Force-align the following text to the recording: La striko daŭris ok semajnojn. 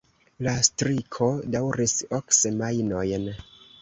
La 0.45 0.53
striko 0.67 1.27
daŭris 1.57 1.95
ok 2.21 2.35
semajnojn. 2.39 3.29